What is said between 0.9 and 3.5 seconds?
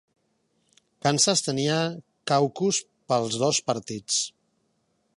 Kansas tenia caucus pels